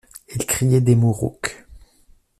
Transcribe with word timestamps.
Elle 0.29 0.47
criait 0.47 0.81
des 0.81 0.95
mots 0.95 1.11
rauques. 1.11 1.63